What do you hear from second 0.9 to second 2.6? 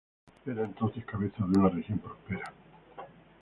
cabeza de una región próspera.